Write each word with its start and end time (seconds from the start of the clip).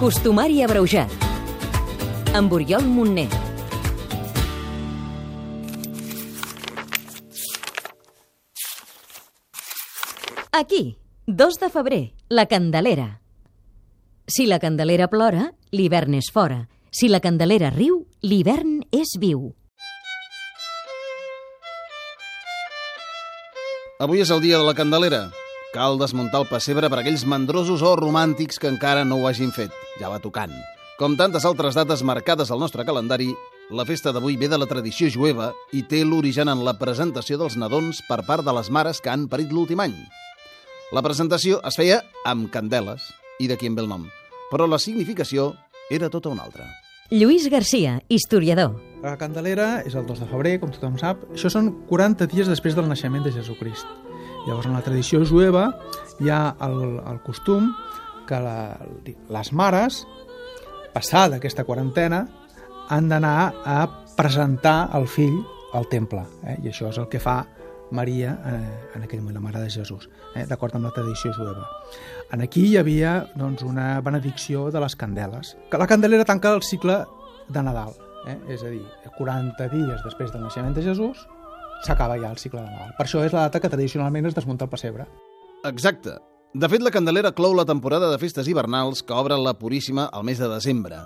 Costumari 0.00 0.62
abreujat. 0.64 1.12
Amb 2.32 2.52
Oriol 2.56 2.86
Montner. 2.88 3.28
Aquí, 10.52 10.98
2 11.26 11.58
de 11.60 11.68
febrer, 11.70 12.14
la 12.28 12.46
Candelera. 12.46 13.20
Si 14.26 14.46
la 14.46 14.58
Candelera 14.58 15.08
plora, 15.08 15.50
l'hivern 15.70 16.14
és 16.14 16.30
fora. 16.32 16.66
Si 16.90 17.08
la 17.08 17.20
Candelera 17.20 17.70
riu, 17.70 18.06
l'hivern 18.22 18.80
és 18.90 19.14
viu. 19.18 19.52
Avui 24.00 24.24
és 24.24 24.30
el 24.32 24.40
dia 24.40 24.56
de 24.56 24.64
la 24.64 24.74
Candelera. 24.74 25.28
Cal 25.70 26.00
desmuntar 26.00 26.40
el 26.42 26.48
pessebre 26.50 26.88
per 26.90 26.98
aquells 26.98 27.22
mandrosos 27.30 27.84
o 27.86 27.92
romàntics 27.94 28.58
que 28.58 28.66
encara 28.66 29.04
no 29.06 29.20
ho 29.20 29.28
hagin 29.28 29.52
fet. 29.54 29.70
Ja 30.00 30.08
va 30.10 30.18
tocant. 30.18 30.50
Com 30.98 31.14
tantes 31.16 31.46
altres 31.46 31.78
dates 31.78 32.02
marcades 32.02 32.50
al 32.50 32.58
nostre 32.58 32.82
calendari, 32.84 33.28
la 33.70 33.86
festa 33.86 34.10
d'avui 34.10 34.34
ve 34.36 34.48
de 34.50 34.58
la 34.58 34.66
tradició 34.66 35.06
jueva 35.14 35.52
i 35.70 35.84
té 35.86 36.02
l'origen 36.02 36.50
en 36.50 36.64
la 36.66 36.74
presentació 36.80 37.38
dels 37.38 37.54
nadons 37.54 38.02
per 38.08 38.18
part 38.26 38.42
de 38.42 38.56
les 38.58 38.66
mares 38.66 38.98
que 38.98 39.14
han 39.14 39.28
parit 39.30 39.54
l'últim 39.54 39.78
any. 39.86 39.94
La 40.90 41.06
presentació 41.06 41.62
es 41.62 41.78
feia 41.78 42.02
amb 42.26 42.50
candeles, 42.50 43.06
i 43.38 43.46
d'aquí 43.46 43.70
en 43.70 43.78
ve 43.78 43.86
el 43.86 43.92
nom, 43.94 44.10
però 44.50 44.66
la 44.66 44.82
significació 44.82 45.52
era 45.88 46.10
tota 46.10 46.34
una 46.34 46.50
altra. 46.50 46.66
Lluís 47.14 47.46
Garcia, 47.46 48.00
historiador. 48.08 48.74
La 49.06 49.16
Candelera 49.18 49.84
és 49.86 49.94
el 49.94 50.02
2 50.06 50.26
de 50.26 50.30
febrer, 50.34 50.58
com 50.58 50.74
tothom 50.74 50.98
sap. 50.98 51.22
Això 51.30 51.50
són 51.50 51.72
40 51.86 52.26
dies 52.34 52.50
després 52.50 52.74
del 52.74 52.90
naixement 52.90 53.22
de 53.22 53.38
Jesucrist. 53.38 54.09
Llavors, 54.46 54.66
en 54.66 54.74
la 54.74 54.82
tradició 54.84 55.20
jueva 55.26 55.66
hi 56.20 56.30
ha 56.32 56.56
el, 56.64 57.00
el 57.06 57.20
costum 57.24 57.70
que 58.28 58.38
la, 58.40 58.76
les 59.04 59.52
mares, 59.52 60.04
passada 60.94 61.40
aquesta 61.40 61.64
quarantena, 61.64 62.24
han 62.90 63.08
d'anar 63.10 63.52
a 63.64 63.78
presentar 64.16 64.90
el 64.98 65.06
fill 65.08 65.40
al 65.74 65.88
temple. 65.88 66.24
Eh? 66.44 66.58
I 66.64 66.70
això 66.72 66.90
és 66.90 66.98
el 66.98 67.08
que 67.10 67.20
fa 67.22 67.40
Maria 67.94 68.36
eh, 68.46 68.96
en 68.96 69.04
aquell 69.06 69.22
moment, 69.22 69.38
la 69.38 69.44
mare 69.44 69.62
de 69.64 69.70
Jesús, 69.70 70.08
eh? 70.34 70.44
d'acord 70.46 70.76
amb 70.78 70.86
la 70.86 70.94
tradició 70.94 71.32
jueva. 71.34 71.66
En 72.30 72.42
aquí 72.44 72.68
hi 72.68 72.76
havia 72.78 73.16
doncs, 73.34 73.64
una 73.66 74.00
benedicció 74.06 74.68
de 74.70 74.82
les 74.82 74.96
candeles. 74.96 75.56
Que 75.70 75.78
la 75.78 75.88
candelera 75.90 76.26
tanca 76.26 76.54
el 76.54 76.62
cicle 76.62 77.00
de 77.48 77.66
Nadal, 77.66 77.94
eh? 78.30 78.38
és 78.54 78.62
a 78.62 78.70
dir, 78.70 78.84
40 79.18 79.68
dies 79.74 80.06
després 80.06 80.30
del 80.32 80.46
naixement 80.46 80.76
de 80.76 80.86
Jesús 80.86 81.26
s'acaba 81.86 82.18
ja 82.20 82.30
el 82.30 82.38
cicle 82.38 82.62
de 82.62 82.70
Nadal. 82.70 82.94
Per 82.98 83.06
això 83.06 83.24
és 83.24 83.32
la 83.36 83.46
data 83.48 83.60
que 83.60 83.70
tradicionalment 83.72 84.26
es 84.30 84.36
desmunta 84.36 84.66
el 84.66 84.72
pessebre. 84.72 85.06
Exacte. 85.64 86.18
De 86.52 86.68
fet, 86.68 86.82
la 86.82 86.90
Candelera 86.90 87.30
clou 87.32 87.54
la 87.54 87.64
temporada 87.68 88.10
de 88.10 88.18
festes 88.18 88.48
hivernals 88.50 89.04
que 89.06 89.14
obre 89.14 89.38
la 89.38 89.54
Puríssima 89.58 90.08
al 90.10 90.24
mes 90.24 90.38
de 90.38 90.48
desembre. 90.50 90.98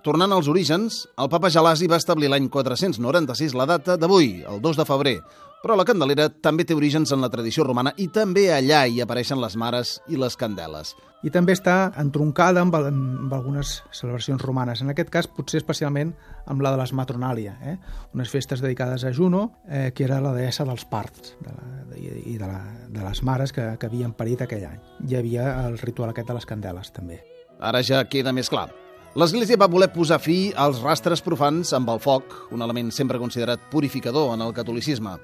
Tornant 0.00 0.32
als 0.32 0.48
orígens, 0.48 1.02
el 1.20 1.28
papa 1.28 1.50
Gelasi 1.52 1.84
va 1.90 1.98
establir 2.00 2.30
l'any 2.32 2.46
496 2.48 3.52
la 3.58 3.66
data 3.68 3.98
d'avui, 4.00 4.40
el 4.48 4.62
2 4.64 4.78
de 4.78 4.86
febrer, 4.88 5.18
però 5.60 5.76
la 5.76 5.84
Candelera 5.84 6.30
també 6.32 6.64
té 6.64 6.72
orígens 6.72 7.12
en 7.12 7.20
la 7.20 7.28
tradició 7.28 7.66
romana 7.66 7.92
i 8.00 8.06
també 8.08 8.46
allà 8.54 8.86
hi 8.88 9.02
apareixen 9.04 9.42
les 9.42 9.58
mares 9.60 9.98
i 10.08 10.16
les 10.16 10.38
candeles. 10.40 10.94
I 11.20 11.28
també 11.28 11.52
està 11.52 11.92
entroncada 12.00 12.64
amb, 12.64 12.72
amb 12.80 13.36
algunes 13.36 13.74
celebracions 13.92 14.40
romanes, 14.40 14.80
en 14.80 14.88
aquest 14.88 15.12
cas 15.12 15.28
potser 15.28 15.60
especialment 15.60 16.14
amb 16.48 16.64
la 16.64 16.72
de 16.72 16.80
les 16.80 16.96
Matronàlia, 16.96 17.58
eh? 17.60 17.76
unes 18.16 18.32
festes 18.32 18.64
dedicades 18.64 19.04
a 19.04 19.12
Juno, 19.12 19.50
eh, 19.68 19.90
que 19.92 20.08
era 20.08 20.22
la 20.24 20.32
deessa 20.32 20.64
dels 20.64 20.88
parts 20.88 21.34
de 21.44 21.52
la, 21.52 21.72
de, 21.92 22.06
i 22.24 22.38
de, 22.40 22.46
la, 22.46 22.62
de 22.88 23.04
les 23.04 23.20
mares 23.22 23.52
que, 23.52 23.74
que 23.76 23.92
havien 23.92 24.16
parit 24.16 24.48
aquell 24.48 24.64
any. 24.72 24.80
Hi 25.10 25.20
havia 25.20 25.50
el 25.66 25.76
ritual 25.84 26.14
aquest 26.14 26.32
de 26.32 26.40
les 26.40 26.48
candeles, 26.48 26.96
també. 26.96 27.20
Ara 27.60 27.84
ja 27.84 28.06
queda 28.08 28.32
més 28.32 28.48
clar. 28.48 28.70
L'Església 29.18 29.58
va 29.58 29.66
voler 29.66 29.88
posar 29.90 30.20
fi 30.22 30.52
als 30.54 30.78
rastres 30.84 31.18
profans 31.26 31.72
amb 31.74 31.88
el 31.90 31.98
foc, 31.98 32.30
un 32.54 32.62
element 32.62 32.92
sempre 32.94 33.18
considerat 33.18 33.64
purificador 33.72 34.28
en 34.36 34.44
el 34.44 34.52
catolicisme. 34.54 35.16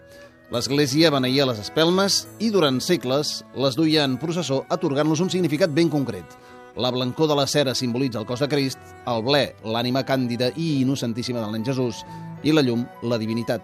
L'Església 0.50 1.12
beneïa 1.15 1.47
les 1.47 1.60
espelmes 1.62 2.16
i 2.43 2.50
durant 2.50 2.81
segles 2.83 3.44
les 3.55 3.78
duia 3.78 4.03
en 4.03 4.19
processó 4.19 4.65
atorgant-los 4.75 5.22
un 5.22 5.31
significat 5.31 5.71
ben 5.71 5.87
concret. 5.87 6.34
La 6.75 6.91
blancor 6.91 7.31
de 7.31 7.38
la 7.38 7.47
cera 7.47 7.77
simbolitza 7.78 8.19
el 8.19 8.27
cos 8.27 8.43
de 8.43 8.50
Crist, 8.50 8.83
el 9.06 9.22
ble, 9.22 9.53
l'ànima 9.62 10.03
càndida 10.03 10.50
i 10.56 10.81
innocentíssima 10.81 11.39
del 11.39 11.55
nen 11.55 11.71
Jesús, 11.71 12.03
i 12.43 12.50
la 12.50 12.66
llum, 12.66 12.83
la 13.06 13.22
divinitat. 13.22 13.62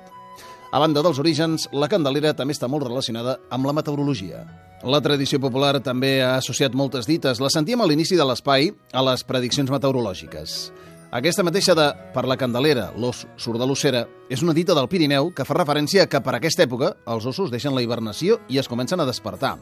A 0.71 0.79
banda 0.79 1.03
dels 1.03 1.19
orígens, 1.19 1.67
la 1.75 1.91
Candelera 1.91 2.31
també 2.39 2.55
està 2.55 2.71
molt 2.71 2.87
relacionada 2.87 3.41
amb 3.51 3.67
la 3.67 3.75
meteorologia. 3.75 4.47
La 4.83 4.99
tradició 4.99 5.39
popular 5.39 5.77
també 5.79 6.17
ha 6.27 6.33
associat 6.41 6.75
moltes 6.75 7.07
dites. 7.07 7.39
La 7.39 7.51
sentíem 7.55 7.81
a 7.81 7.87
l'inici 7.87 8.17
de 8.19 8.25
l'espai 8.27 8.73
a 8.91 9.03
les 9.07 9.23
prediccions 9.23 9.71
meteorològiques. 9.71 10.73
Aquesta 11.15 11.45
mateixa 11.47 11.77
de 11.79 11.85
per 12.15 12.25
la 12.27 12.39
Candelera, 12.41 12.89
l'os 12.99 13.21
surt 13.37 13.61
de 13.61 13.69
l'ossera, 13.69 14.07
és 14.33 14.43
una 14.43 14.55
dita 14.57 14.75
del 14.75 14.89
Pirineu 14.91 15.31
que 15.37 15.45
fa 15.47 15.55
referència 15.55 16.03
a 16.03 16.09
que 16.11 16.23
per 16.25 16.35
aquesta 16.35 16.65
època 16.65 16.95
els 17.15 17.29
ossos 17.31 17.53
deixen 17.53 17.77
la 17.77 17.85
hibernació 17.85 18.41
i 18.49 18.59
es 18.59 18.67
comencen 18.67 18.99
a 18.99 19.07
despertar. 19.07 19.55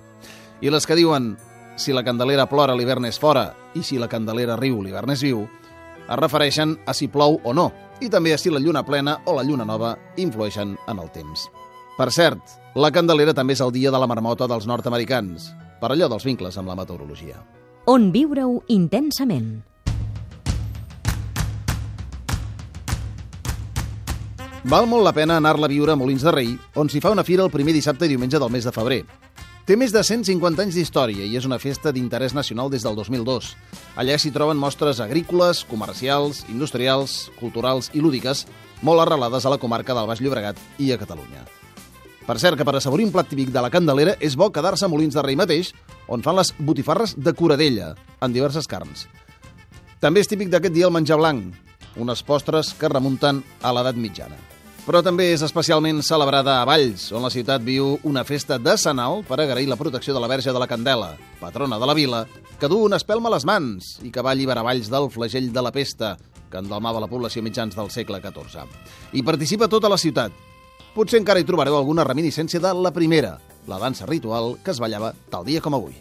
I 0.63 0.73
les 0.73 0.87
que 0.89 0.97
diuen 0.97 1.35
si 1.77 1.93
la 1.93 2.05
Candelera 2.07 2.49
plora 2.49 2.77
l'hivern 2.79 3.05
és 3.11 3.21
fora 3.21 3.51
i 3.75 3.83
si 3.85 3.99
la 4.01 4.09
Candelera 4.09 4.57
riu 4.57 4.81
l'hivern 4.81 5.13
és 5.13 5.27
viu, 5.27 5.45
es 6.07 6.19
refereixen 6.23 6.79
a 6.87 6.95
si 6.97 7.11
plou 7.13 7.41
o 7.45 7.53
no, 7.53 7.69
i 8.01 8.09
també 8.09 8.33
a 8.33 8.39
si 8.41 8.49
la 8.49 8.63
lluna 8.63 8.87
plena 8.87 9.19
o 9.27 9.37
la 9.37 9.45
lluna 9.45 9.69
nova 9.69 9.97
influeixen 10.17 10.79
en 10.89 10.99
el 11.03 11.13
temps. 11.13 11.51
Per 11.99 12.09
cert, 12.15 12.60
la 12.75 12.93
Candelera 12.95 13.35
també 13.35 13.57
és 13.57 13.61
el 13.65 13.73
dia 13.75 13.91
de 13.91 13.99
la 13.99 14.07
marmota 14.07 14.47
dels 14.47 14.67
nord-americans, 14.71 15.49
per 15.81 15.91
allò 15.91 16.07
dels 16.07 16.23
vincles 16.25 16.55
amb 16.61 16.71
la 16.71 16.77
meteorologia. 16.79 17.41
On 17.91 18.13
viure-ho 18.15 18.61
intensament. 18.71 19.65
Val 24.71 24.87
molt 24.87 25.03
la 25.03 25.15
pena 25.17 25.41
anar-la 25.41 25.67
a 25.67 25.73
viure 25.73 25.97
a 25.97 25.99
Molins 25.99 26.23
de 26.23 26.31
Rei, 26.31 26.55
on 26.77 26.87
s'hi 26.87 27.01
fa 27.03 27.11
una 27.11 27.25
fira 27.25 27.43
el 27.43 27.51
primer 27.51 27.75
dissabte 27.75 28.07
i 28.07 28.13
diumenge 28.13 28.39
del 28.39 28.53
mes 28.55 28.69
de 28.69 28.73
febrer. 28.77 29.03
Té 29.67 29.75
més 29.75 29.91
de 29.91 30.03
150 30.07 30.63
anys 30.63 30.77
d'història 30.79 31.27
i 31.27 31.35
és 31.39 31.47
una 31.49 31.59
festa 31.59 31.91
d'interès 31.91 32.37
nacional 32.39 32.71
des 32.71 32.87
del 32.87 32.95
2002. 32.95 33.55
Allà 33.99 34.19
s'hi 34.19 34.31
troben 34.31 34.61
mostres 34.61 35.01
agrícoles, 35.03 35.65
comercials, 35.65 36.45
industrials, 36.49 37.31
culturals 37.41 37.91
i 37.95 38.05
lúdiques, 38.05 38.47
molt 38.83 39.03
arrelades 39.03 39.47
a 39.47 39.55
la 39.57 39.59
comarca 39.59 39.97
del 39.97 40.07
Baix 40.07 40.23
Llobregat 40.23 40.61
i 40.79 40.93
a 40.93 41.01
Catalunya. 41.01 41.60
Per 42.27 42.37
cert, 42.39 42.59
que 42.59 42.67
per 42.69 42.77
assaborir 42.77 43.07
un 43.09 43.15
plat 43.15 43.29
típic 43.31 43.49
de 43.55 43.63
la 43.65 43.71
Candelera 43.73 44.15
és 44.21 44.37
bo 44.37 44.51
quedar-se 44.53 44.87
a 44.87 44.91
Molins 44.93 45.17
de 45.17 45.25
Rei 45.25 45.39
mateix, 45.41 45.73
on 46.07 46.23
fan 46.23 46.37
les 46.39 46.53
botifarres 46.59 47.17
de 47.17 47.33
Coradella, 47.35 47.95
en 48.21 48.37
diverses 48.37 48.69
carns. 48.71 49.07
També 50.01 50.23
és 50.23 50.31
típic 50.31 50.53
d'aquest 50.53 50.75
dia 50.77 50.87
el 50.89 50.95
menjar 50.95 51.19
blanc, 51.21 51.51
unes 52.01 52.23
postres 52.25 52.75
que 52.79 52.89
remunten 52.93 53.43
a 53.63 53.73
l'edat 53.75 53.99
mitjana. 53.99 54.39
Però 54.87 55.03
també 55.05 55.27
és 55.35 55.43
especialment 55.45 56.01
celebrada 56.03 56.57
a 56.61 56.65
Valls, 56.69 57.11
on 57.13 57.23
la 57.23 57.31
ciutat 57.31 57.63
viu 57.63 57.99
una 58.09 58.25
festa 58.25 58.57
decenal 58.59 59.21
per 59.29 59.37
agrair 59.43 59.69
la 59.69 59.77
protecció 59.77 60.15
de 60.17 60.23
la 60.23 60.31
Verge 60.31 60.55
de 60.55 60.63
la 60.63 60.67
Candela, 60.71 61.13
patrona 61.41 61.79
de 61.79 61.89
la 61.89 61.95
vila, 61.95 62.25
que 62.59 62.69
du 62.69 62.81
una 62.87 62.97
espelma 62.97 63.29
a 63.29 63.35
les 63.37 63.45
mans 63.45 63.99
i 64.03 64.11
que 64.11 64.25
va 64.25 64.33
alliberar 64.33 64.65
Valls 64.65 64.89
del 64.91 65.11
flagell 65.13 65.53
de 65.53 65.63
la 65.63 65.73
pesta, 65.73 66.17
que 66.51 66.59
endalmava 66.59 67.01
la 67.01 67.11
població 67.13 67.43
mitjans 67.45 67.77
del 67.77 67.93
segle 67.93 68.23
XIV. 68.25 68.65
Hi 69.13 69.23
participa 69.23 69.69
tota 69.69 69.93
la 69.93 70.01
ciutat. 70.01 70.33
Potser 71.01 71.17
encara 71.17 71.41
hi 71.41 71.47
trobareu 71.49 71.79
alguna 71.79 72.05
reminiscència 72.05 72.61
de 72.61 72.75
la 72.77 72.91
primera, 72.93 73.31
la 73.73 73.79
dansa 73.81 74.05
ritual 74.05 74.59
que 74.61 74.69
es 74.75 74.81
ballava 74.85 75.15
tal 75.33 75.47
dia 75.49 75.63
com 75.65 75.73
avui. 75.79 75.97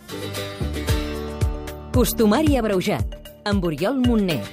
Costumari 1.95 2.59
abreujat. 2.59 3.15
Amb 3.47 3.63
Oriol 3.63 4.03
Montner. 4.03 4.43